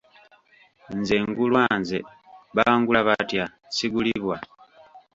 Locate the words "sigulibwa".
3.75-4.37